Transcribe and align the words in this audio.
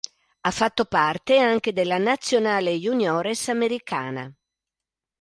Ha 0.39 0.49
fatto 0.49 0.85
parte 0.85 1.37
anche 1.37 1.73
della 1.73 1.99
nazionale 1.99 2.71
juniores 2.79 3.49
americana. 3.49 4.33